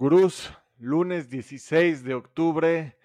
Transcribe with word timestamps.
Gurús, 0.00 0.52
lunes 0.78 1.28
16 1.28 2.04
de 2.04 2.14
octubre 2.14 2.96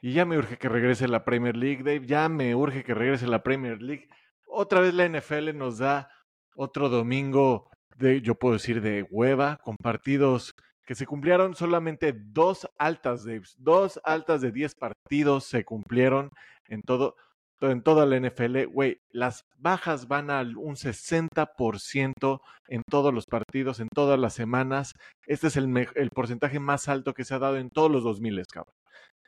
y 0.00 0.12
ya 0.12 0.24
me 0.24 0.38
urge 0.38 0.58
que 0.58 0.68
regrese 0.68 1.08
la 1.08 1.24
Premier 1.24 1.56
League, 1.56 1.82
Dave, 1.82 2.06
ya 2.06 2.28
me 2.28 2.54
urge 2.54 2.84
que 2.84 2.94
regrese 2.94 3.26
la 3.26 3.42
Premier 3.42 3.82
League. 3.82 4.08
Otra 4.46 4.80
vez 4.80 4.94
la 4.94 5.08
NFL 5.08 5.56
nos 5.56 5.78
da 5.78 6.08
otro 6.54 6.88
domingo 6.88 7.68
de, 7.96 8.20
yo 8.20 8.36
puedo 8.36 8.54
decir, 8.54 8.80
de 8.80 9.02
hueva, 9.10 9.56
con 9.56 9.74
partidos 9.76 10.54
que 10.84 10.94
se 10.94 11.04
cumplieron 11.04 11.56
solamente 11.56 12.12
dos 12.16 12.68
altas, 12.78 13.24
Dave, 13.24 13.42
dos 13.58 14.00
altas 14.04 14.40
de 14.40 14.52
10 14.52 14.76
partidos 14.76 15.46
se 15.46 15.64
cumplieron 15.64 16.30
en 16.68 16.82
todo 16.82 17.16
en 17.60 17.82
toda 17.82 18.06
la 18.06 18.18
NFL, 18.20 18.66
güey, 18.66 19.00
las 19.10 19.44
bajas 19.56 20.08
van 20.08 20.30
al 20.30 20.56
un 20.56 20.76
60% 20.76 22.40
en 22.68 22.82
todos 22.88 23.14
los 23.14 23.24
partidos, 23.26 23.80
en 23.80 23.88
todas 23.94 24.18
las 24.18 24.34
semanas. 24.34 24.92
Este 25.26 25.46
es 25.46 25.56
el, 25.56 25.88
el, 25.94 26.10
porcentaje 26.10 26.60
más 26.60 26.88
alto 26.88 27.14
que 27.14 27.24
se 27.24 27.34
ha 27.34 27.38
dado 27.38 27.56
en 27.56 27.70
todos 27.70 27.90
los 27.90 28.04
2000, 28.04 28.42
cabrón. 28.52 28.74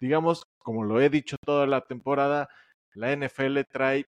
Digamos, 0.01 0.45
como 0.59 0.85
lo 0.85 1.01
he 1.01 1.11
dicho 1.11 1.37
toda 1.45 1.67
la 1.67 1.81
temporada, 1.83 2.49
la 2.95 3.15
NFL 3.17 3.61
trae 3.71 4.07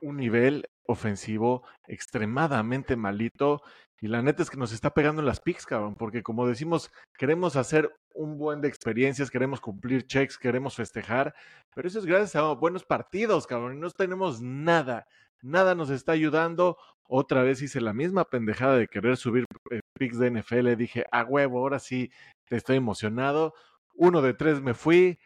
un 0.00 0.16
nivel 0.16 0.66
ofensivo 0.90 1.62
extremadamente 1.86 2.96
malito 2.96 3.62
y 4.02 4.08
la 4.08 4.22
neta 4.22 4.42
es 4.42 4.48
que 4.48 4.56
nos 4.56 4.72
está 4.72 4.94
pegando 4.94 5.20
en 5.20 5.26
las 5.26 5.40
picks, 5.40 5.66
cabrón, 5.66 5.94
porque 5.94 6.22
como 6.22 6.46
decimos, 6.46 6.90
queremos 7.18 7.56
hacer 7.56 7.94
un 8.14 8.38
buen 8.38 8.62
de 8.62 8.68
experiencias, 8.68 9.30
queremos 9.30 9.60
cumplir 9.60 10.06
checks, 10.06 10.38
queremos 10.38 10.74
festejar, 10.74 11.34
pero 11.74 11.86
eso 11.86 11.98
es 11.98 12.06
gracias 12.06 12.34
a 12.36 12.52
buenos 12.54 12.82
partidos, 12.84 13.46
cabrón, 13.46 13.76
y 13.76 13.80
no 13.80 13.90
tenemos 13.90 14.40
nada, 14.40 15.06
nada 15.42 15.74
nos 15.74 15.90
está 15.90 16.12
ayudando. 16.12 16.78
Otra 17.02 17.42
vez 17.42 17.60
hice 17.60 17.80
la 17.80 17.92
misma 17.92 18.24
pendejada 18.24 18.76
de 18.78 18.88
querer 18.88 19.18
subir 19.18 19.44
eh, 19.70 19.80
picks 19.98 20.18
de 20.18 20.30
NFL, 20.30 20.76
dije, 20.76 21.04
a 21.12 21.24
huevo, 21.24 21.58
ahora 21.58 21.78
sí, 21.78 22.10
te 22.46 22.56
estoy 22.56 22.76
emocionado. 22.76 23.52
Uno 23.94 24.22
de 24.22 24.32
tres 24.32 24.62
me 24.62 24.72
fui, 24.72 25.18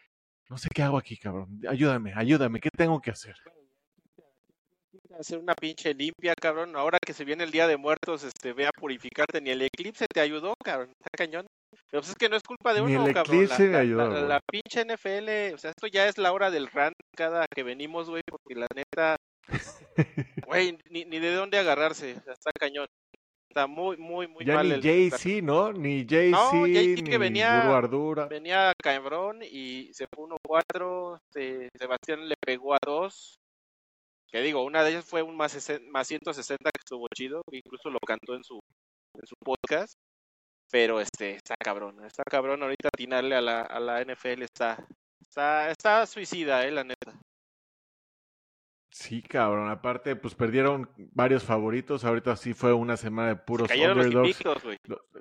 no 0.49 0.57
sé 0.57 0.67
qué 0.73 0.83
hago 0.83 0.97
aquí, 0.97 1.15
cabrón, 1.15 1.61
ayúdame, 1.69 2.13
ayúdame, 2.13 2.59
¿qué 2.59 2.69
tengo 2.75 3.01
que 3.01 3.11
hacer? 3.11 3.35
Hacer 5.19 5.39
una 5.39 5.53
pinche 5.53 5.93
limpia, 5.93 6.33
cabrón. 6.35 6.75
Ahora 6.75 6.99
que 7.03 7.13
se 7.13 7.25
viene 7.25 7.43
el 7.43 7.51
Día 7.51 7.67
de 7.67 7.77
Muertos, 7.77 8.23
este, 8.23 8.53
ve 8.53 8.67
a 8.67 8.71
purificarte. 8.71 9.41
Ni 9.41 9.51
el 9.51 9.61
eclipse 9.61 10.05
te 10.07 10.19
ayudó, 10.19 10.53
cabrón. 10.63 10.91
Está 10.91 11.09
cañón. 11.17 11.45
Pero 11.89 12.01
pues 12.01 12.09
es 12.09 12.15
que 12.15 12.29
no 12.29 12.35
es 12.35 12.43
culpa 12.43 12.73
de 12.73 12.81
uno, 12.81 12.89
Ni 12.89 13.09
el 13.09 13.17
eclipse 13.17 13.69
me 13.69 13.77
ayudó. 13.77 14.09
La, 14.09 14.21
la, 14.21 14.39
pinche 14.39 14.83
NFL, 14.83 15.53
o 15.53 15.57
sea, 15.57 15.71
esto 15.71 15.87
ya 15.87 16.07
es 16.07 16.17
la 16.17 16.31
hora 16.31 16.51
del 16.51 16.67
rant 16.67 16.95
cada 17.15 17.45
que 17.53 17.63
venimos, 17.63 18.09
güey, 18.09 18.23
porque 18.25 18.55
la 18.55 18.67
neta, 18.75 19.15
güey, 20.47 20.77
ni, 20.89 21.05
ni 21.05 21.19
de 21.19 21.33
dónde 21.33 21.57
agarrarse. 21.57 22.11
está 22.11 22.51
cañón. 22.57 22.87
Está 23.49 23.67
muy, 23.67 23.95
muy, 23.95 24.27
muy 24.27 24.43
ya 24.43 24.55
mal. 24.55 24.67
Ni 24.67 24.81
Jay-Z, 24.81 25.41
¿no? 25.41 25.71
Ni 25.71 26.05
Jay-Z, 26.05 26.53
no, 26.53 26.67
ni 26.67 26.95
que 26.95 27.17
venía, 27.17 27.81
venía 28.29 28.73
cabrón 28.83 29.39
y 29.41 29.93
se 29.93 30.07
fue 30.13 30.25
1-4. 30.25 31.17
Este, 31.21 31.69
Sebastián 31.77 32.27
le 32.27 32.35
pegó 32.45 32.73
a 32.73 32.79
dos. 32.85 33.39
Que 34.35 34.41
digo, 34.41 34.65
una 34.65 34.83
de 34.83 34.89
ellas 34.89 35.05
fue 35.05 35.21
un 35.21 35.37
más, 35.37 35.55
más 35.89 36.07
160 36.07 36.69
que 36.69 36.79
estuvo 36.83 37.07
chido, 37.15 37.41
incluso 37.53 37.89
lo 37.89 37.99
cantó 38.05 38.35
en 38.35 38.43
su, 38.43 38.59
en 39.13 39.25
su 39.25 39.35
podcast. 39.41 39.93
Pero 40.69 40.99
este, 40.99 41.35
está 41.35 41.55
cabrón, 41.55 42.03
está 42.03 42.21
cabrón 42.29 42.61
ahorita 42.61 42.89
atinarle 42.89 43.37
a 43.37 43.39
la, 43.39 43.61
a 43.61 43.79
la 43.79 44.03
NFL 44.03 44.41
está, 44.41 44.85
está, 45.21 45.71
está 45.71 46.05
suicida, 46.05 46.67
eh, 46.67 46.71
la 46.71 46.83
neta. 46.83 47.17
Sí, 48.91 49.21
cabrón. 49.21 49.69
Aparte, 49.69 50.17
pues 50.17 50.35
perdieron 50.35 50.89
varios 51.13 51.45
favoritos. 51.45 52.03
Ahorita 52.03 52.35
sí 52.35 52.53
fue 52.53 52.73
una 52.73 52.97
semana 52.97 53.29
de 53.29 53.35
puros 53.37 53.69
underdogs. 53.71 54.13
Los 54.13 54.15
invictos, 54.15 54.63
güey. 54.65 54.77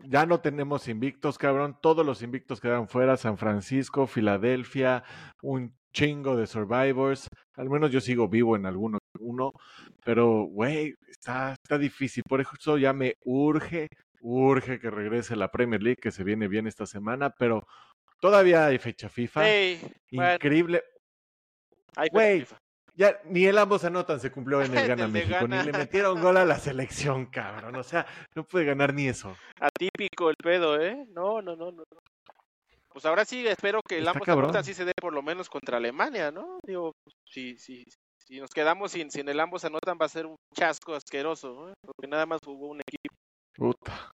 Ya 0.09 0.27
no 0.27 0.41
tenemos 0.41 0.89
invictos, 0.89 1.39
cabrón. 1.39 1.79
Todos 1.81 2.05
los 2.05 2.21
invictos 2.23 2.61
quedaron 2.61 2.89
fuera. 2.89 3.17
San 3.17 3.39
Francisco, 3.39 4.09
Filadelfia, 4.09 5.05
un 5.41 5.73
chingo 5.95 6.37
de 6.37 6.47
Survivors. 6.47 7.29
Al 7.57 7.71
menos 7.71 7.91
yo 7.91 8.01
sigo 8.01 8.29
vivo 8.29 8.57
en 8.57 8.67
alguno, 8.67 8.99
uno. 9.21 9.53
Pero, 10.05 10.45
güey, 10.45 10.95
está, 11.09 11.53
está 11.53 11.79
difícil. 11.79 12.23
Por 12.29 12.41
eso 12.41 12.79
ya 12.79 12.93
me 12.93 13.17
urge, 13.25 13.89
urge 14.21 14.79
que 14.79 14.91
regrese 14.91 15.37
la 15.37 15.51
Premier 15.51 15.83
League, 15.83 16.01
que 16.01 16.11
se 16.11 16.25
viene 16.25 16.49
bien 16.49 16.67
esta 16.67 16.87
semana. 16.87 17.31
Pero 17.31 17.67
todavía 18.21 18.67
hay 18.67 18.79
fecha 18.79 19.09
FIFA. 19.09 19.47
Hey, 19.47 19.81
Increíble. 20.11 20.83
Güey, 22.11 22.47
ya 22.97 23.21
ni 23.25 23.45
el 23.47 23.59
ambos 23.59 23.85
anotan 23.85 24.21
se 24.21 24.31
cumplió 24.31 24.63
en 24.63 24.73
el 24.77 24.89
Gana 24.89 25.09
México, 25.09 25.49
ni 25.49 25.63
le 25.63 25.73
metieron 25.73 26.21
gol 26.21 26.37
a 26.37 26.45
la 26.45 26.59
selección, 26.59 27.27
cabrón. 27.27 27.75
O 27.77 27.83
sea, 27.83 28.07
no 28.35 28.45
puede 28.45 28.65
ganar 28.65 28.95
ni 28.95 29.09
eso. 29.09 29.37
Atípico 29.61 30.31
el 30.31 30.37
pedo, 30.37 30.81
¿eh? 30.81 31.07
No, 31.11 31.43
no, 31.43 31.57
no, 31.57 31.73
no. 31.73 31.85
Pues 32.89 33.05
ahora 33.07 33.25
sí 33.25 33.45
espero 33.47 33.81
que 33.83 33.97
el 33.97 34.07
Está 34.07 34.13
ambos 34.13 34.29
anotan 34.29 34.65
sí 34.65 34.73
se 34.73 34.85
dé 34.85 34.93
por 35.01 35.13
lo 35.13 35.21
menos 35.21 35.49
contra 35.49 35.79
Alemania, 35.79 36.31
¿no? 36.31 36.59
Digo, 36.65 36.95
si, 37.25 37.59
si, 37.59 37.85
si 38.27 38.41
nos 38.41 38.51
quedamos 38.51 38.93
sin, 38.93 39.11
sin 39.11 39.29
el 39.29 39.41
ambos 39.41 39.65
anotan 39.65 39.99
va 40.01 40.07
a 40.07 40.09
ser 40.09 40.27
un 40.27 40.37
chasco 40.55 40.95
asqueroso. 40.95 41.73
Porque 41.83 42.09
nada 42.09 42.27
más 42.27 42.41
jugó 42.45 42.69
un 42.69 42.81
equipo. 42.81 43.15
Puta. 43.57 44.11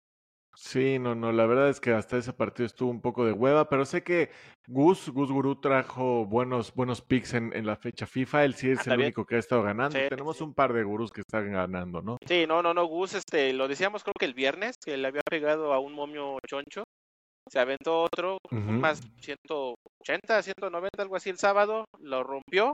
Sí, 0.56 0.98
no, 0.98 1.14
no, 1.14 1.32
la 1.32 1.46
verdad 1.46 1.70
es 1.70 1.80
que 1.80 1.92
hasta 1.92 2.18
ese 2.18 2.34
partido 2.34 2.66
estuvo 2.66 2.90
un 2.90 3.00
poco 3.00 3.24
de 3.26 3.32
hueva, 3.32 3.70
pero 3.70 3.86
sé 3.86 4.04
que 4.04 4.32
Gus, 4.68 5.08
Gus 5.10 5.32
Gurú 5.32 5.62
trajo 5.62 6.26
buenos, 6.26 6.74
buenos 6.74 7.00
picks 7.02 7.36
en, 7.36 7.56
en 7.56 7.68
la 7.68 7.76
fecha 7.76 8.08
FIFA, 8.08 8.44
él 8.44 8.56
sí 8.56 8.72
es 8.72 8.80
Anda 8.80 8.94
el 8.94 8.98
bien. 8.98 9.08
único 9.10 9.26
que 9.26 9.36
ha 9.36 9.40
estado 9.40 9.62
ganando. 9.62 10.00
Sí, 10.00 10.08
Tenemos 10.10 10.38
sí. 10.38 10.44
un 10.44 10.56
par 10.56 10.74
de 10.74 10.84
gurús 10.84 11.12
que 11.12 11.22
están 11.22 11.52
ganando, 11.52 12.02
¿no? 12.02 12.18
Sí, 12.28 12.48
no, 12.48 12.64
no, 12.64 12.74
no, 12.74 12.86
Gus, 12.88 13.14
este, 13.14 13.54
lo 13.54 13.68
decíamos 13.68 14.04
creo 14.04 14.14
que 14.18 14.26
el 14.26 14.34
viernes, 14.34 14.78
que 14.84 14.98
le 14.98 15.08
había 15.08 15.22
pegado 15.30 15.74
a 15.74 15.80
un 15.80 15.94
momio 15.94 16.40
choncho. 16.48 16.84
Se 17.48 17.60
aventó 17.60 18.02
otro, 18.02 18.40
Ujú. 18.52 18.58
un 18.58 18.82
más 18.82 19.00
180, 19.22 20.42
190, 20.42 21.04
algo 21.04 21.16
así 21.16 21.30
el 21.30 21.38
sábado, 21.38 21.86
lo 22.00 22.24
rompió. 22.24 22.74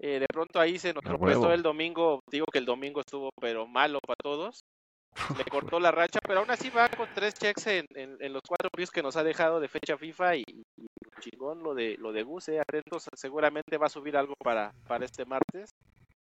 Eh, 0.00 0.20
de 0.20 0.26
pronto 0.26 0.60
ahí 0.60 0.78
se 0.78 0.92
nos 0.92 1.04
A 1.04 1.08
tropezó 1.08 1.40
huevo. 1.40 1.52
el 1.52 1.62
domingo, 1.62 2.20
digo 2.30 2.46
que 2.52 2.58
el 2.58 2.66
domingo 2.66 3.00
estuvo 3.00 3.30
pero 3.40 3.66
malo 3.66 4.00
para 4.00 4.16
todos. 4.22 4.64
Le 5.38 5.44
cortó 5.44 5.80
la 5.80 5.90
racha, 5.90 6.20
pero 6.26 6.40
aún 6.40 6.50
así 6.50 6.70
va 6.70 6.88
con 6.88 7.08
tres 7.14 7.34
checks 7.34 7.66
en, 7.66 7.86
en, 7.94 8.16
en 8.20 8.32
los 8.32 8.42
cuatro 8.46 8.70
picks 8.70 8.90
que 8.90 9.02
nos 9.02 9.16
ha 9.16 9.24
dejado 9.24 9.58
de 9.60 9.68
fecha 9.68 9.96
FIFA 9.96 10.36
y, 10.36 10.44
y 10.76 10.86
chingón 11.20 11.62
lo 11.62 11.74
de 11.74 11.96
lo 11.98 12.12
de 12.12 12.22
Gus, 12.22 12.48
eh, 12.48 12.60
atentos, 12.60 13.08
seguramente 13.14 13.76
va 13.78 13.86
a 13.86 13.90
subir 13.90 14.16
algo 14.16 14.34
para, 14.38 14.72
para 14.86 15.04
este 15.04 15.24
martes. 15.24 15.70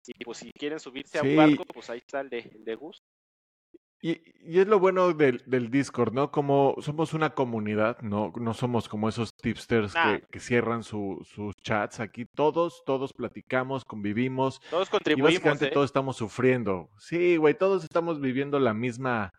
Y 0.06 0.24
pues 0.24 0.38
si 0.38 0.50
quieren 0.52 0.80
subirse 0.80 1.18
a 1.18 1.22
un 1.22 1.36
barco, 1.36 1.64
pues 1.66 1.90
ahí 1.90 1.98
está 1.98 2.20
el 2.20 2.30
de, 2.30 2.38
el 2.38 2.64
de 2.64 2.74
Gus. 2.74 3.02
Y, 4.02 4.22
y 4.42 4.60
es 4.60 4.66
lo 4.66 4.78
bueno 4.78 5.12
del, 5.12 5.42
del 5.44 5.70
Discord, 5.70 6.14
¿no? 6.14 6.30
Como 6.30 6.74
somos 6.80 7.12
una 7.12 7.30
comunidad, 7.30 8.00
no, 8.00 8.32
no 8.36 8.54
somos 8.54 8.88
como 8.88 9.10
esos 9.10 9.36
tipsters 9.36 9.94
Nah. 9.94 10.16
que, 10.16 10.26
que 10.30 10.40
cierran 10.40 10.82
su- 10.84 11.20
sus 11.24 11.54
chats. 11.56 12.00
Aquí 12.00 12.24
todos, 12.24 12.82
todos 12.86 13.12
platicamos, 13.12 13.84
convivimos. 13.84 14.60
Todos 14.70 14.88
Y 14.88 14.90
contribuimos, 14.90 15.32
básicamente 15.32 15.66
¿eh? 15.66 15.70
todos 15.72 15.84
estamos 15.86 16.16
sufriendo. 16.16 16.88
Sí, 16.98 17.36
güey, 17.36 17.52
todos 17.52 17.84
estamos 17.84 18.20
viviendo 18.22 18.58
la 18.58 18.72
misma, 18.72 19.32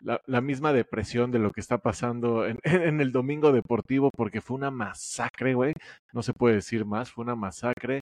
la, 0.00 0.20
la 0.26 0.40
misma 0.40 0.72
depresión 0.72 1.30
de 1.30 1.38
lo 1.38 1.52
que 1.52 1.60
está 1.60 1.78
pasando 1.78 2.44
en, 2.44 2.58
en 2.64 3.00
el 3.00 3.12
domingo 3.12 3.52
deportivo, 3.52 4.10
porque 4.10 4.40
fue 4.40 4.56
una 4.56 4.72
masacre, 4.72 5.54
güey. 5.54 5.74
No 6.12 6.22
se 6.24 6.32
puede 6.34 6.56
decir 6.56 6.84
más, 6.84 7.12
fue 7.12 7.22
una 7.22 7.36
masacre. 7.36 8.00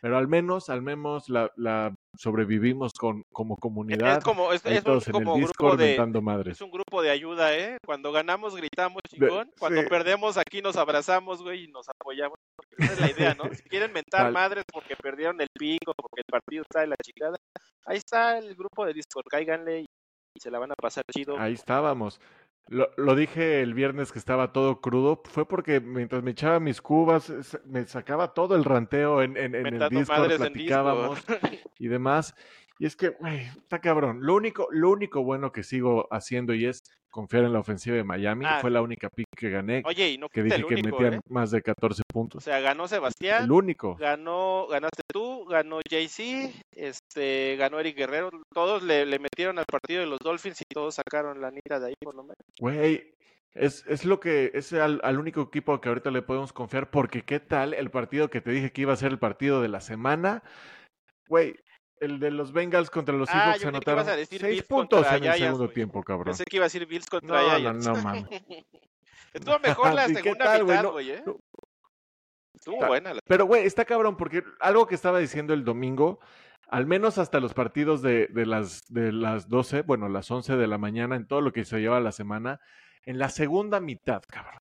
Pero 0.00 0.18
al 0.18 0.28
menos, 0.28 0.68
al 0.68 0.82
menos 0.82 1.28
la, 1.30 1.50
la 1.56 1.92
sobrevivimos 2.16 2.92
con, 2.92 3.22
como 3.32 3.56
comunidad. 3.56 4.18
Es 4.18 4.24
como, 4.24 4.52
es, 4.52 4.64
un 4.64 4.70
en 4.70 4.76
el 4.76 4.82
grupo 4.82 5.76
de, 5.76 6.20
madres. 6.20 6.56
es 6.56 6.60
un 6.60 6.70
grupo 6.70 7.02
de 7.02 7.10
ayuda, 7.10 7.56
¿eh? 7.56 7.78
Cuando 7.84 8.12
ganamos 8.12 8.56
gritamos 8.56 9.02
chingón, 9.08 9.50
cuando 9.58 9.82
sí. 9.82 9.88
perdemos 9.88 10.36
aquí 10.36 10.62
nos 10.62 10.76
abrazamos, 10.76 11.42
güey, 11.42 11.64
y 11.64 11.68
nos 11.68 11.88
apoyamos. 11.88 12.38
Esa 12.78 12.92
es 12.92 13.00
la 13.00 13.10
idea, 13.10 13.34
¿no? 13.34 13.52
Si 13.54 13.62
quieren 13.64 13.92
mentar 13.92 14.22
Tal- 14.24 14.32
madres 14.32 14.64
porque 14.72 14.96
perdieron 14.96 15.40
el 15.40 15.48
pico, 15.52 15.92
porque 15.96 16.20
el 16.20 16.30
partido 16.30 16.62
está 16.62 16.80
de 16.80 16.88
la 16.88 16.96
chingada, 16.96 17.36
ahí 17.84 17.98
está 17.98 18.38
el 18.38 18.54
grupo 18.54 18.84
de 18.84 18.94
Discord, 18.94 19.26
cáiganle 19.28 19.82
y 19.82 19.86
se 20.40 20.50
la 20.50 20.58
van 20.58 20.72
a 20.72 20.74
pasar 20.74 21.04
chido. 21.10 21.38
Ahí 21.38 21.54
estábamos. 21.54 22.20
Lo, 22.68 22.88
lo 22.96 23.14
dije 23.14 23.60
el 23.62 23.74
viernes 23.74 24.10
que 24.10 24.18
estaba 24.18 24.52
todo 24.52 24.80
crudo, 24.80 25.22
fue 25.24 25.46
porque 25.46 25.80
mientras 25.80 26.22
me 26.22 26.32
echaba 26.32 26.58
mis 26.58 26.80
cubas, 26.82 27.30
es- 27.30 27.58
me 27.64 27.86
sacaba 27.86 28.34
todo 28.34 28.56
el 28.56 28.64
ranteo 28.64 29.22
en, 29.22 29.36
en, 29.36 29.54
en 29.54 29.66
el 29.66 29.66
en 29.66 30.06
platicábamos 30.36 31.24
y 31.78 31.88
demás. 31.88 32.34
Y 32.78 32.86
es 32.86 32.96
que, 32.96 33.10
güey, 33.10 33.40
está 33.56 33.80
cabrón. 33.80 34.18
Lo 34.22 34.34
único, 34.34 34.66
lo 34.70 34.90
único 34.90 35.22
bueno 35.22 35.52
que 35.52 35.62
sigo 35.62 36.08
haciendo 36.10 36.54
y 36.54 36.66
es 36.66 36.82
confiar 37.16 37.44
en 37.44 37.52
la 37.52 37.58
ofensiva 37.60 37.96
de 37.96 38.04
Miami. 38.04 38.44
Ah. 38.46 38.58
Fue 38.60 38.70
la 38.70 38.82
única 38.82 39.08
pick 39.08 39.26
que 39.36 39.50
gané, 39.50 39.82
Oye, 39.86 40.10
y 40.10 40.18
no 40.18 40.28
que 40.28 40.42
dije 40.42 40.56
el 40.56 40.66
que 40.66 40.76
metían 40.76 41.14
¿eh? 41.14 41.20
más 41.28 41.50
de 41.50 41.62
14 41.62 42.02
O 42.02 42.12
puntos. 42.12 42.44
sea, 42.44 42.60
ganó 42.60 42.86
Sebastián, 42.86 43.44
El 43.44 43.52
único. 43.52 43.96
ganó, 43.96 44.66
ganaste 44.68 45.02
tú, 45.12 45.46
ganó 45.46 45.80
JC, 45.80 46.52
este, 46.72 47.56
ganó 47.56 47.80
Eric 47.80 47.96
Guerrero, 47.96 48.30
todos 48.52 48.82
le, 48.82 49.06
le 49.06 49.18
metieron 49.18 49.58
al 49.58 49.64
partido 49.66 50.00
de 50.00 50.06
los 50.06 50.18
Dolphins 50.18 50.60
y 50.60 50.64
todos 50.72 50.94
sacaron 50.96 51.40
la 51.40 51.50
nita 51.50 51.80
de 51.80 51.88
ahí 51.88 51.94
por 52.00 52.14
lo 52.14 52.22
menos. 52.22 52.36
Güey, 52.60 53.14
es, 53.54 53.84
es 53.88 54.04
lo 54.04 54.20
que 54.20 54.50
es 54.54 54.72
al, 54.74 55.00
al 55.02 55.18
único 55.18 55.40
equipo 55.40 55.80
que 55.80 55.88
ahorita 55.88 56.10
le 56.10 56.20
podemos 56.22 56.52
confiar, 56.52 56.90
porque 56.90 57.22
qué 57.22 57.40
tal 57.40 57.72
el 57.74 57.90
partido 57.90 58.28
que 58.28 58.40
te 58.42 58.50
dije 58.50 58.70
que 58.72 58.82
iba 58.82 58.92
a 58.92 58.96
ser 58.96 59.10
el 59.10 59.18
partido 59.18 59.62
de 59.62 59.68
la 59.68 59.80
semana, 59.80 60.42
güey, 61.28 61.56
el 62.00 62.18
de 62.20 62.30
los 62.30 62.52
Bengals 62.52 62.90
contra 62.90 63.14
los 63.14 63.28
Ah, 63.30 63.54
Seahawks 63.54 63.64
anotaron 63.66 64.06
seis 64.28 64.62
puntos 64.64 65.06
en 65.06 65.14
el 65.14 65.20
Giants, 65.22 65.38
segundo 65.40 65.68
tiempo, 65.70 66.02
cabrón. 66.02 66.26
Pensé 66.26 66.44
que 66.44 66.56
iba 66.56 66.64
a 66.64 66.66
decir 66.66 66.86
Bills 66.86 67.06
contra 67.06 67.40
No, 67.40 67.48
no, 67.48 67.56
Giants. 67.58 67.86
no 67.86 67.94
mames. 67.96 68.24
Estuvo 69.32 69.58
mejor 69.58 69.94
la 69.94 70.04
¿Y 70.08 70.14
qué 70.14 70.22
segunda 70.22 70.46
güey? 70.58 70.62
mitad, 70.62 70.82
No- 70.82 70.92
güey, 70.92 71.10
¿eh? 71.10 71.24
Estuvo 72.54 72.74
Está- 72.76 72.88
buena 72.88 73.14
la 73.14 73.20
Pero, 73.26 73.46
güey, 73.46 73.66
está 73.66 73.84
cabrón, 73.84 74.16
porque 74.16 74.42
algo 74.60 74.86
que 74.86 74.94
estaba 74.94 75.18
diciendo 75.18 75.52
el 75.54 75.64
domingo, 75.64 76.20
al 76.68 76.86
menos 76.86 77.18
hasta 77.18 77.38
los 77.40 77.54
partidos 77.54 78.02
de, 78.02 78.26
de 78.28 78.46
las, 78.46 78.82
de 78.88 79.12
las 79.12 79.48
12, 79.48 79.82
bueno, 79.82 80.08
las 80.08 80.30
11 80.30 80.56
de 80.56 80.66
la 80.66 80.78
mañana, 80.78 81.16
en 81.16 81.26
todo 81.26 81.40
lo 81.40 81.52
que 81.52 81.64
se 81.64 81.78
lleva 81.80 82.00
la 82.00 82.12
semana, 82.12 82.60
en 83.04 83.18
la 83.18 83.28
segunda 83.28 83.78
mitad, 83.80 84.22
cabrón. 84.26 84.60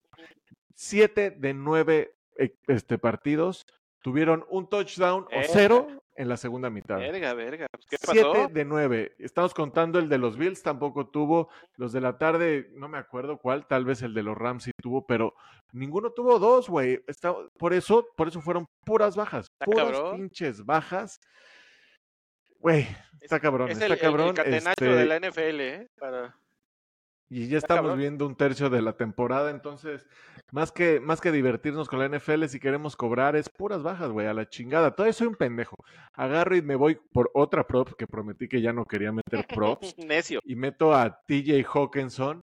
Siete 0.75 1.31
de 1.31 1.53
nueve 1.53 2.15
eh, 2.37 2.53
este, 2.67 2.97
partidos 2.97 3.65
tuvieron 4.01 4.45
un 4.49 4.67
touchdown 4.69 5.23
o 5.23 5.29
Verga. 5.29 5.47
cero 5.51 6.03
en 6.15 6.29
la 6.29 6.37
segunda 6.37 6.69
mitad. 6.69 6.97
verga, 6.97 7.33
verga. 7.33 7.67
pues, 7.71 7.85
¿Qué 7.87 7.97
Siete 7.99 8.47
de 8.51 8.65
nueve. 8.65 9.15
Estamos 9.19 9.53
contando 9.53 9.99
el 9.99 10.07
de 10.09 10.17
los 10.17 10.37
Bills, 10.37 10.63
tampoco 10.63 11.07
tuvo. 11.07 11.49
Los 11.75 11.91
de 11.91 12.01
la 12.01 12.17
tarde, 12.17 12.69
no 12.73 12.87
me 12.87 12.97
acuerdo 12.97 13.37
cuál, 13.37 13.67
tal 13.67 13.83
vez 13.85 14.01
el 14.01 14.13
de 14.13 14.23
los 14.23 14.37
Rams 14.37 14.63
sí 14.63 14.71
tuvo, 14.81 15.05
pero 15.05 15.33
ninguno 15.73 16.11
tuvo 16.11 16.39
dos, 16.39 16.69
güey. 16.69 17.03
Está- 17.07 17.35
Por 17.57 17.73
eso, 17.73 18.07
por 18.15 18.27
eso 18.29 18.41
fueron 18.41 18.65
puras 18.85 19.15
bajas. 19.15 19.47
Está 19.51 19.65
Puras 19.65 19.91
cabrón. 19.91 20.15
pinches 20.15 20.65
bajas. 20.65 21.19
Güey, 22.59 22.87
está 23.21 23.39
cabrón, 23.39 23.67
Es 23.69 23.73
está 23.73 23.85
el, 23.85 23.91
el- 23.91 23.97
el 23.97 24.01
cabrón. 24.03 24.35
catenacho 24.35 24.69
este, 24.85 24.85
de 24.85 25.05
la 25.05 25.19
NFL, 25.19 25.59
¿eh? 25.61 25.87
Para... 25.99 26.35
Y 27.29 27.47
ya 27.47 27.57
estamos 27.57 27.81
cabrón. 27.81 27.99
viendo 27.99 28.27
un 28.27 28.35
tercio 28.35 28.69
de 28.69 28.81
la 28.81 28.93
temporada, 28.93 29.49
entonces, 29.49 30.05
más 30.51 30.71
que, 30.71 30.99
más 30.99 31.21
que 31.21 31.31
divertirnos 31.31 31.87
con 31.89 31.99
la 31.99 32.07
NFL, 32.07 32.45
si 32.45 32.59
queremos 32.59 32.95
cobrar, 32.95 33.35
es 33.35 33.49
puras 33.49 33.81
bajas, 33.81 34.11
güey, 34.11 34.27
a 34.27 34.33
la 34.33 34.47
chingada. 34.47 34.95
Todavía 34.95 35.13
soy 35.13 35.27
un 35.27 35.35
pendejo. 35.35 35.75
Agarro 36.13 36.55
y 36.55 36.61
me 36.61 36.75
voy 36.75 36.99
por 37.11 37.31
otra 37.33 37.65
prop 37.65 37.93
que 37.97 38.05
prometí 38.05 38.47
que 38.47 38.61
ya 38.61 38.73
no 38.73 38.85
quería 38.85 39.11
meter 39.11 39.47
props. 39.47 39.95
Necio. 40.05 40.39
y 40.43 40.55
meto 40.55 40.93
a 40.93 41.19
TJ 41.25 41.65
Hawkinson. 41.65 42.41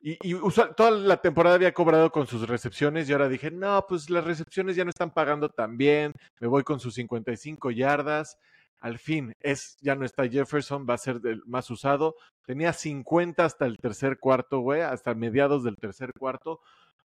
Y, 0.00 0.16
y 0.22 0.36
toda 0.76 0.90
la 0.92 1.20
temporada 1.20 1.56
había 1.56 1.74
cobrado 1.74 2.10
con 2.10 2.26
sus 2.26 2.48
recepciones 2.48 3.08
y 3.08 3.12
ahora 3.12 3.28
dije, 3.28 3.50
no, 3.50 3.84
pues 3.88 4.10
las 4.10 4.24
recepciones 4.24 4.76
ya 4.76 4.84
no 4.84 4.90
están 4.90 5.12
pagando 5.12 5.48
tan 5.48 5.76
bien, 5.76 6.12
me 6.40 6.46
voy 6.46 6.62
con 6.62 6.78
sus 6.78 6.94
55 6.94 7.70
yardas. 7.72 8.38
Al 8.80 8.98
fin, 8.98 9.34
es, 9.40 9.76
ya 9.80 9.94
no 9.94 10.04
está 10.04 10.28
Jefferson, 10.28 10.86
va 10.88 10.94
a 10.94 10.98
ser 10.98 11.20
el 11.24 11.42
más 11.46 11.70
usado. 11.70 12.14
Tenía 12.44 12.72
50 12.72 13.44
hasta 13.44 13.66
el 13.66 13.76
tercer 13.78 14.18
cuarto, 14.18 14.60
güey, 14.60 14.82
hasta 14.82 15.14
mediados 15.14 15.64
del 15.64 15.76
tercer 15.76 16.12
cuarto. 16.12 16.60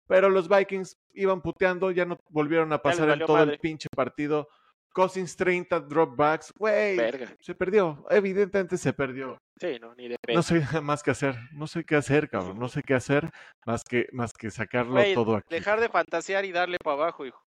Pero 0.08 0.30
los 0.30 0.50
Vikings 0.50 0.98
iban 1.14 1.42
puteando, 1.42 1.90
ya 1.92 2.06
no 2.06 2.18
volvieron 2.30 2.72
a 2.74 2.82
pasar 2.82 3.10
en 3.10 3.20
todo 3.20 3.38
madre. 3.38 3.54
el 3.54 3.60
pinche 3.60 3.88
partido. 3.96 4.48
Cousins 4.94 5.36
30 5.36 5.80
dropbacks, 5.82 6.54
güey, 6.56 6.98
se 7.40 7.56
perdió, 7.56 8.06
evidentemente 8.12 8.78
se 8.78 8.94
perdió. 8.94 9.40
Sí, 9.60 9.80
no, 9.82 9.96
ni 9.96 10.08
de. 10.08 10.18
No 10.32 10.44
sé 10.44 10.64
más 10.82 11.02
que 11.02 11.10
hacer, 11.12 11.36
no 11.52 11.66
sé 11.66 11.84
qué 11.84 11.96
hacer, 11.96 12.30
cabrón, 12.30 12.60
no 12.60 12.68
sé 12.70 12.84
qué 12.84 12.94
hacer 12.94 13.32
más 13.66 13.84
que 13.84 14.08
más 14.12 14.34
que 14.34 14.52
sacarlo 14.52 15.02
todo 15.16 15.38
aquí. 15.38 15.48
Dejar 15.50 15.80
de 15.80 15.90
fantasear 15.90 16.46
y 16.46 16.52
darle 16.52 16.78
para 16.78 16.96
abajo, 16.96 17.26
hijo. 17.26 17.44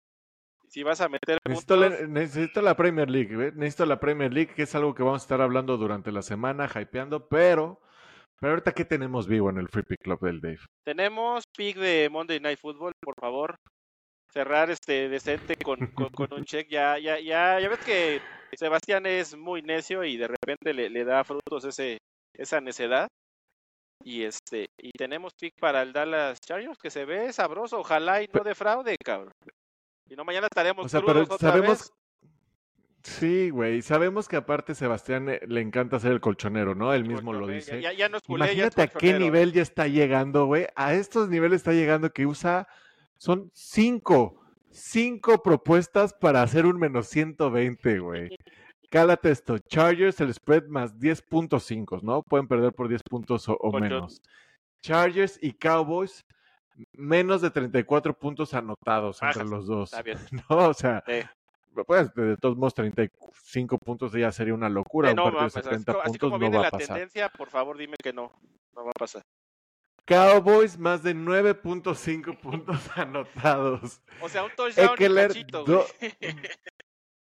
Si 0.75 0.83
vas 0.83 1.01
a 1.01 1.09
meter 1.09 1.39
Necesito 1.47 1.77
puntos, 1.77 2.01
la, 2.01 2.07
necesito 2.09 2.61
la 2.61 2.77
Premier 2.77 3.09
League, 3.09 3.37
¿ve? 3.37 3.53
necesito 3.53 3.87
la 3.87 4.01
Premier 4.01 4.33
League, 4.35 4.55
que 4.57 4.65
es 4.65 4.75
algo 4.75 4.93
que 4.93 5.05
vamos 5.05 5.23
a 5.23 5.25
estar 5.25 5.41
hablando 5.41 5.77
durante 5.77 6.11
la 6.11 6.21
semana, 6.21 6.69
hypeando, 6.69 7.29
pero, 7.29 7.81
pero 8.41 8.55
ahorita 8.55 8.73
qué 8.73 8.85
tenemos 8.85 9.29
vivo 9.29 9.51
en 9.51 9.59
el 9.59 9.69
Free 9.69 9.85
Pick 9.85 10.03
Club 10.03 10.19
del 10.23 10.41
Dave. 10.41 10.59
tenemos 10.85 11.45
pick 11.57 11.77
de 11.77 12.09
Monday 12.11 12.41
Night 12.41 12.59
Football, 12.59 12.93
por 13.01 13.15
favor. 13.21 13.55
Cerrar 14.33 14.69
este 14.69 15.09
decente 15.09 15.55
con, 15.55 15.79
con, 15.95 16.09
con 16.09 16.33
un 16.33 16.45
check. 16.45 16.69
Ya, 16.69 16.99
ya, 16.99 17.21
ya, 17.21 17.61
ya 17.61 17.69
ves 17.69 17.79
que 17.79 18.21
Sebastián 18.59 19.07
es 19.07 19.37
muy 19.37 19.63
necio 19.63 20.03
y 20.03 20.17
de 20.17 20.27
repente 20.27 20.75
le, 20.75 20.91
le 20.91 21.05
da 21.05 21.23
frutos 21.23 21.67
ese, 21.67 21.99
esa 22.37 22.61
necedad. 22.61 23.07
Y 24.03 24.25
este, 24.25 24.67
y 24.77 24.91
tenemos 24.91 25.35
pick 25.41 25.55
para 25.61 25.83
el 25.83 25.93
Dallas 25.93 26.41
Chargers 26.41 26.79
que 26.79 26.91
se 26.91 27.05
ve 27.05 27.33
sabroso, 27.33 27.79
ojalá 27.79 28.25
y 28.25 28.29
no 28.35 28.43
defraude, 28.43 28.97
cabrón. 29.05 29.31
Y 30.09 30.17
no 30.17 30.25
mañana 30.25 30.47
estaremos 30.47 30.87
O 30.87 30.89
sea, 30.89 31.03
pero 31.03 31.23
otra 31.23 31.39
sabemos, 31.39 31.79
vez. 31.79 31.93
sí, 33.03 33.51
güey, 33.51 33.83
sabemos 33.83 34.29
que 34.29 34.37
aparte 34.37 34.75
Sebastián 34.75 35.29
eh, 35.29 35.41
le 35.47 35.61
encanta 35.61 35.99
ser 35.99 36.13
el 36.13 36.21
colchonero, 36.21 36.75
¿no? 36.75 36.93
Él 36.93 37.05
mismo 37.05 37.33
lo 37.33 37.47
dice. 37.47 37.81
Ya, 37.81 37.93
ya 37.93 38.09
no 38.09 38.19
es 38.19 38.23
culé, 38.23 38.47
ya 38.47 38.67
es 38.67 38.75
Imagínate 38.75 38.83
a 38.83 38.87
qué 38.89 39.19
nivel 39.19 39.53
ya 39.53 39.63
está 39.63 39.89
llegando, 39.89 40.47
güey. 40.47 40.67
A 40.77 40.95
estos 40.95 41.29
niveles 41.29 41.57
está 41.57 41.73
llegando 41.73 42.13
que 42.13 42.27
usa. 42.27 42.69
Son 43.17 43.51
cinco. 43.55 44.41
Cinco 44.71 45.41
propuestas 45.41 46.13
para 46.13 46.43
hacer 46.43 46.67
un 46.67 46.79
menos 46.79 47.07
120, 47.07 48.01
güey. 48.01 48.37
Cálate 48.91 49.31
esto. 49.31 49.59
Chargers, 49.59 50.21
el 50.21 50.35
spread 50.35 50.67
más 50.67 50.99
10.5, 50.99 52.03
¿no? 52.03 52.23
Pueden 52.23 52.49
perder 52.49 52.73
por 52.73 52.89
10 52.89 53.03
puntos 53.05 53.47
o, 53.49 53.73
menos. 53.73 54.21
Chargers 54.83 55.39
y 55.41 55.53
Cowboys, 55.53 56.25
menos 56.93 57.41
de 57.43 57.51
34 57.51 58.15
puntos 58.19 58.55
anotados 58.55 59.23
entre 59.23 59.39
Bajas. 59.45 59.51
los 59.51 59.67
dos. 59.67 59.93
Está 59.93 60.03
bien. 60.03 60.19
No, 60.51 60.69
o 60.69 60.75
sea, 60.75 61.03
Sí. 61.07 61.21
pues 61.87 62.15
de 62.15 62.37
todos 62.37 62.57
modos 62.57 62.75
35 62.75 63.79
puntos 63.79 64.13
ya 64.13 64.31
sería 64.33 64.55
una 64.55 64.69
locura. 64.69 65.09
Sí, 65.09 65.13
un 65.13 65.17
no, 65.17 65.23
partido 65.25 65.41
de 65.41 65.47
mames, 65.47 65.57
así 65.57 65.69
70 65.69 65.93
co- 65.95 66.01
así 66.01 66.11
puntos 66.11 66.27
como 66.29 66.37
no 66.37 66.41
viene 66.41 66.57
va 66.57 66.63
la 66.63 66.69
a 66.69 66.71
pasar. 66.71 66.87
tendencia, 66.89 67.29
por 67.31 67.51
favor 67.51 67.77
dime 67.79 67.97
que 68.03 68.13
no, 68.13 68.33
no 68.75 68.85
va 68.85 68.91
a 68.91 68.99
pasar. 68.99 69.23
Cowboys, 70.07 70.77
más 70.79 71.03
de 71.03 71.15
9.5 71.15 72.39
puntos 72.39 72.79
anotados. 72.97 74.03
O 74.21 74.29
sea, 74.29 74.45
un 74.45 74.51
touchdown 74.55 74.91
y 74.99 75.05
Eckler, 75.05 75.29
cachito, 75.29 75.65
do-. 75.65 75.87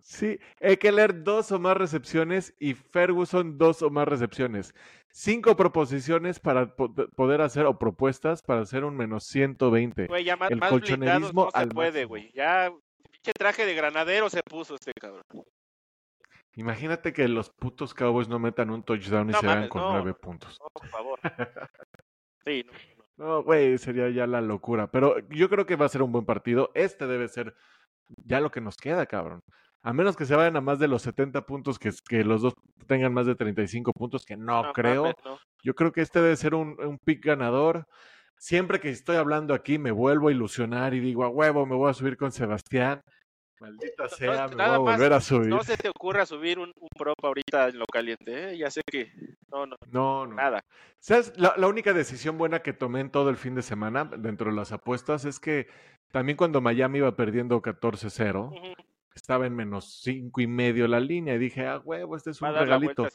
Sí, 0.03 0.39
Eckler 0.61 1.23
dos 1.23 1.53
o 1.53 1.59
más 1.59 1.77
recepciones 1.77 2.55
y 2.59 2.75
Ferguson 2.75 3.59
dos 3.59 3.83
o 3.83 3.91
más 3.91 4.09
recepciones. 4.09 4.75
Cinco 5.13 5.57
proposiciones 5.57 6.39
para 6.41 6.75
po- 6.75 6.93
poder 7.17 7.41
hacer, 7.41 7.67
o 7.67 7.79
propuestas 7.79 8.43
para 8.43 8.61
hacer 8.61 8.85
un 8.85 8.97
menos 8.97 9.25
120. 9.25 10.07
Güey, 10.07 10.25
ya 10.25 10.37
más, 10.37 10.51
el 10.51 10.59
más 10.59 10.73
blindados 10.73 11.35
no 11.35 11.51
se 11.55 11.67
puede, 11.67 12.05
güey. 12.05 12.33
Ya, 12.33 12.73
pinche 13.11 13.33
traje 13.33 13.67
de 13.67 13.75
granadero 13.75 14.31
se 14.31 14.43
puso 14.43 14.77
este 14.77 14.93
cabrón. 14.93 15.25
Imagínate 16.57 17.13
que 17.13 17.29
los 17.29 17.51
putos 17.51 17.95
Cowboys 17.95 18.29
no 18.29 18.39
metan 18.39 18.71
un 18.71 18.83
touchdown 18.83 19.29
y 19.29 19.33
No 19.33 19.41
se 19.41 19.47
mames, 19.47 19.69
con 19.69 19.83
no. 19.83 19.93
nueve 19.93 20.15
puntos. 20.15 20.59
No, 20.61 20.67
por 20.73 20.89
favor. 20.89 21.19
Sí. 22.47 22.65
No, 23.19 23.43
güey, 23.43 23.77
sería 23.77 24.09
ya 24.09 24.27
la 24.27 24.41
locura. 24.41 24.91
Pero 24.91 25.19
yo 25.29 25.51
creo 25.51 25.67
que 25.67 25.77
va 25.77 25.85
a 25.85 25.91
ser 25.91 26.01
un 26.03 26.11
buen 26.11 26.25
partido. 26.25 26.71
Este 26.75 27.07
debe 27.07 27.29
ser 27.29 27.55
ya 28.25 28.41
lo 28.41 28.51
que 28.51 28.63
nos 28.63 28.79
queda, 28.79 29.05
cabrón. 29.05 29.43
A 29.83 29.93
menos 29.93 30.17
que 30.17 30.27
se 30.27 30.37
vayan 30.37 30.57
a 30.57 30.61
más 30.61 30.79
de 30.79 30.89
los 30.89 31.03
70 31.03 31.47
puntos, 31.47 31.79
que, 31.79 31.91
que 32.09 32.23
los 32.25 32.43
dos 32.43 32.55
tengan 32.87 33.15
más 33.15 33.27
de 33.27 33.35
35 33.35 33.93
puntos, 33.93 34.25
que 34.27 34.37
no, 34.37 34.63
No 34.65 34.73
creo. 34.73 35.03
mames, 35.05 35.17
no. 35.25 35.39
Yo 35.63 35.75
creo 35.75 35.93
que 35.93 36.03
este 36.03 36.21
debe 36.21 36.37
ser 36.37 36.55
un, 36.55 36.77
un 36.83 36.99
pick 36.99 37.25
ganador. 37.25 37.87
Siempre 38.37 38.81
que 38.81 38.91
estoy 38.91 39.17
hablando 39.17 39.53
aquí 39.55 39.79
me 39.79 39.91
vuelvo 39.91 40.29
a 40.29 40.33
ilusionar 40.33 40.95
y 40.95 41.01
digo, 41.01 41.25
a 41.25 41.29
huevo, 41.29 41.67
me 41.67 41.77
voy 41.77 41.91
a 41.91 41.95
subir 41.95 42.17
con 42.17 42.33
Sebastián. 42.33 43.01
Maldita 43.61 44.09
sea, 44.09 44.49
me 44.49 44.55
voy 44.55 44.65
a 44.65 44.79
volver 44.79 45.13
a 45.13 45.21
subir. 45.21 45.49
No 45.49 45.63
se 45.63 45.77
te 45.77 45.91
ocurra 45.91 46.25
subir 46.25 46.59
un, 46.59 46.73
un 46.81 46.89
prop 46.99 47.23
ahorita 47.23 47.69
en 47.69 47.79
lo 47.79 47.85
caliente, 47.85 48.53
¿eh? 48.53 48.57
Ya 48.59 48.71
sé 48.71 48.81
que. 48.91 49.13
No, 49.53 49.67
no, 49.67 49.77
No, 49.91 50.27
no. 50.27 50.35
nada. 50.37 50.63
¿Sabes? 50.99 51.35
La, 51.37 51.53
la 51.59 51.69
única 51.69 51.93
decisión 51.93 52.39
buena 52.39 52.61
que 52.61 52.73
tomé 52.73 53.01
en 53.01 53.11
todo 53.11 53.29
el 53.29 53.37
fin 53.37 53.55
de 53.55 53.61
semana 53.63 54.07
dentro 54.07 54.51
de 54.51 54.57
las 54.57 54.73
apuestas 54.73 55.27
es 55.27 55.39
que 55.39 55.67
también 56.11 56.39
cuando 56.39 56.63
Miami 56.63 56.99
iba 56.99 57.15
perdiendo 57.17 57.61
14-0, 57.61 58.47
Ujú. 58.49 58.73
Estaba 59.21 59.47
en 59.47 59.55
menos 59.55 60.01
cinco 60.03 60.41
y 60.41 60.47
medio 60.47 60.89
la 60.89 60.99
línea 61.01 61.35
y 61.35 61.39
dije, 61.39 61.67
ah, 61.67 61.79
huevo, 61.85 62.17
este 62.17 62.31
es 62.31 62.41
un 62.43 62.53
la 62.53 62.61
regalito. 62.61 63.07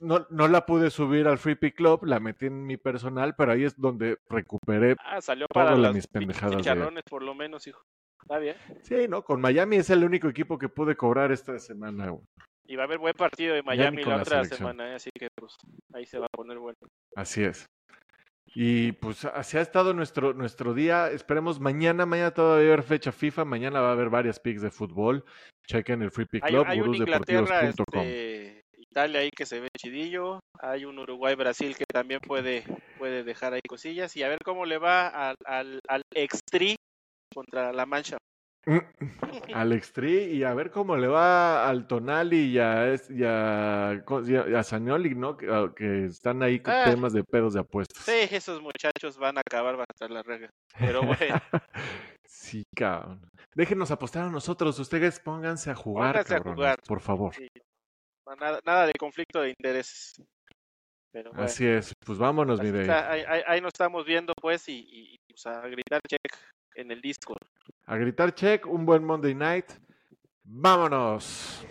no, 0.00 0.26
no 0.30 0.48
la 0.48 0.66
pude 0.66 0.90
subir 0.90 1.26
al 1.28 1.38
Free 1.38 1.54
Pick 1.54 1.76
Club, 1.76 2.04
la 2.04 2.20
metí 2.20 2.46
en 2.46 2.66
mi 2.66 2.76
personal, 2.76 3.34
pero 3.36 3.52
ahí 3.52 3.64
es 3.64 3.78
donde 3.80 4.18
recuperé. 4.28 4.96
Ah, 5.04 5.20
salió 5.20 5.46
todas 5.48 5.66
para 5.66 5.76
las 5.76 5.82
las 5.88 5.94
mis 5.94 6.06
pendejadas 6.06 6.64
de- 6.64 7.02
por 7.08 7.22
lo 7.22 7.34
menos, 7.34 7.66
hijo. 7.66 7.82
Está 8.22 8.38
bien. 8.38 8.56
Sí, 8.82 9.06
¿no? 9.08 9.22
Con 9.22 9.40
Miami 9.40 9.76
es 9.76 9.88
el 9.90 10.02
único 10.02 10.28
equipo 10.28 10.58
que 10.58 10.68
pude 10.68 10.96
cobrar 10.96 11.30
esta 11.30 11.58
semana. 11.58 12.10
güey. 12.10 12.24
Y 12.68 12.74
va 12.74 12.82
a 12.82 12.86
haber 12.86 12.98
buen 12.98 13.14
partido 13.14 13.54
de 13.54 13.62
Miami 13.62 14.02
la 14.02 14.16
la 14.16 14.22
otra 14.22 14.36
selección. 14.42 14.58
semana, 14.58 14.90
¿eh? 14.90 14.94
así 14.96 15.10
que 15.14 15.28
pues 15.36 15.54
ahí 15.94 16.04
se 16.04 16.18
va 16.18 16.26
a 16.26 16.36
poner 16.36 16.58
bueno. 16.58 16.76
Así 17.14 17.44
es. 17.44 17.64
Y 18.58 18.92
pues 18.92 19.22
así 19.26 19.58
ha 19.58 19.60
estado 19.60 19.92
nuestro, 19.92 20.32
nuestro 20.32 20.72
día. 20.72 21.10
Esperemos 21.10 21.60
mañana, 21.60 22.06
mañana 22.06 22.30
todavía 22.30 22.68
va 22.68 22.70
a 22.70 22.72
haber 22.76 22.86
fecha 22.86 23.12
FIFA, 23.12 23.44
mañana 23.44 23.82
va 23.82 23.90
a 23.90 23.92
haber 23.92 24.08
varias 24.08 24.40
picks 24.40 24.62
de 24.62 24.70
fútbol. 24.70 25.26
Chequen 25.68 26.00
el 26.00 26.10
Free 26.10 26.24
Pick 26.24 26.42
Hay, 26.42 26.52
Club, 26.52 26.64
hay 26.66 26.80
un 26.80 26.94
Inglaterra, 26.94 27.60
gurusdeportivos.com. 27.60 28.02
este, 28.02 28.62
Italia 28.78 29.20
ahí 29.20 29.30
que 29.30 29.44
se 29.44 29.60
ve 29.60 29.68
chidillo. 29.76 30.40
Hay 30.58 30.86
un 30.86 30.98
Uruguay-Brasil 30.98 31.76
que 31.76 31.84
también 31.84 32.20
puede, 32.20 32.64
puede 32.96 33.24
dejar 33.24 33.52
ahí 33.52 33.60
cosillas. 33.68 34.16
Y 34.16 34.22
a 34.22 34.28
ver 34.28 34.38
cómo 34.42 34.64
le 34.64 34.78
va 34.78 35.08
al, 35.08 35.36
al, 35.44 35.80
al 35.86 36.00
Extri 36.14 36.76
contra 37.34 37.74
la 37.74 37.84
Mancha. 37.84 38.16
Alex 39.54 39.92
Tri 39.92 40.24
y 40.24 40.42
a 40.42 40.52
ver 40.54 40.70
cómo 40.70 40.96
le 40.96 41.06
va 41.06 41.68
al 41.68 41.86
Tonali 41.86 42.50
y 42.52 42.58
a, 42.58 42.94
y 42.94 43.22
a, 43.24 44.02
y 44.48 44.54
a, 44.54 44.62
Zanioli, 44.64 45.14
¿no? 45.14 45.36
Que, 45.36 45.46
ah, 45.50 45.72
que 45.74 46.06
están 46.06 46.42
ahí 46.42 46.60
con 46.60 46.74
Ah. 46.74 46.84
temas 46.84 47.12
de 47.12 47.22
pedos 47.24 47.54
de 47.54 47.60
apuestas. 47.60 48.04
Sí, 48.04 48.28
esos 48.34 48.60
muchachos 48.60 49.16
van 49.18 49.38
a 49.38 49.42
acabar 49.42 49.76
hasta 49.88 50.08
la 50.08 50.22
regla. 50.22 50.50
Pero 50.78 51.00
bueno, 51.40 51.40
sí, 52.24 52.64
cabrón. 52.74 53.20
Déjenos 53.54 53.90
apostar 53.90 54.24
a 54.24 54.30
nosotros. 54.30 54.78
Ustedes 54.78 55.20
pónganse 55.20 55.70
a 55.70 55.74
jugar, 55.74 56.12
Pónganse 56.14 56.34
a 56.34 56.36
cabrones, 56.38 56.56
jugar. 56.56 56.78
por 56.86 57.00
favor. 57.00 57.34
sí, 57.34 57.48
nada, 58.38 58.60
nada 58.66 58.86
de 58.86 58.92
conflicto 58.98 59.40
de 59.40 59.50
intereses. 59.50 60.20
Pero 61.12 61.30
bueno, 61.30 61.44
Así 61.44 61.66
es. 61.66 61.92
Pues 62.04 62.18
vámonos, 62.18 62.60
mi 62.60 62.68
ahí, 62.68 63.22
ahí- 63.26 63.42
ahí 63.46 63.60
nos 63.60 63.68
estamos 63.68 64.04
viendo 64.04 64.34
pues 64.38 64.68
y, 64.68 64.74
y- 64.80 65.14
y 65.14 65.16
pues 65.28 65.46
a 65.46 65.60
gritar 65.68 66.00
check 66.06 66.20
en 66.76 66.90
el 66.90 67.00
Discord. 67.00 67.42
A 67.86 67.96
gritar 67.96 68.34
check, 68.34 68.66
un 68.66 68.86
buen 68.86 69.04
Monday 69.04 69.34
night. 69.34 69.66
Vámonos. 70.44 71.66